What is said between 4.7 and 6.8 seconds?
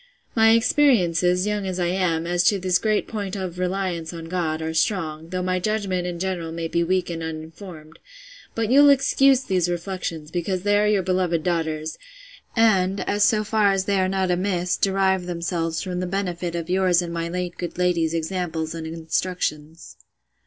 strong, though my judgment in general may